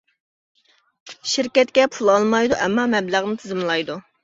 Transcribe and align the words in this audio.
شىركەتكە 1.33 1.85
پۇل 1.97 2.11
ئالمايدۇ 2.15 2.59
ئەمما 2.65 2.89
مەبلەغنى 2.97 3.41
تىزىملايدۇ. 3.45 4.03